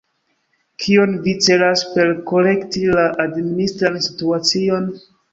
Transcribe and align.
Kion 0.83 1.11
vi 1.25 1.33
celas 1.47 1.83
per 1.97 2.09
”korekti 2.31 2.81
la 2.93 3.03
administran 3.25 3.99
situacion”? 4.07 4.89